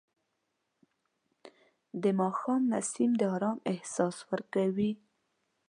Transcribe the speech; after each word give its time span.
د 2.01 2.03
ماښام 2.19 2.61
نسیم 2.73 3.11
د 3.19 3.21
آرام 3.35 3.57
احساس 3.71 4.15
ورکوي 4.31 4.91